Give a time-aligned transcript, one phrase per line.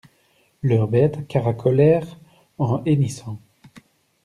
[0.63, 2.17] Leurs bêtes caracolèrent,
[2.57, 3.37] en hennissant.